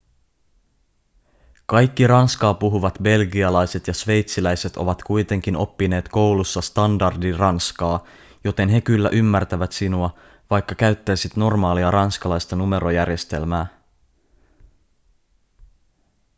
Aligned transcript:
kaikki 1.65 2.07
ranskaa 2.07 2.53
puhuvat 2.53 2.95
belgialaiset 3.03 3.87
ja 3.87 3.93
sveitsiläiset 3.93 4.77
ovat 4.77 5.03
kuitenkin 5.03 5.55
oppineet 5.55 6.09
koulussa 6.09 6.61
standardiranskaa 6.61 8.03
joten 8.43 8.69
he 8.69 8.81
kyllä 8.81 9.09
ymmärtävät 9.09 9.71
sinua 9.71 10.17
vaikka 10.49 10.75
käyttäisit 10.75 11.35
normaalia 11.35 11.91
ranskalaista 11.91 12.55
numerojärjestelmää 12.55 13.65